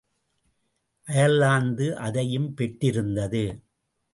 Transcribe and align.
Ireland 1.07 1.97
அதையும் 1.97 2.53
பெற்றிருந்தது. 2.53 3.45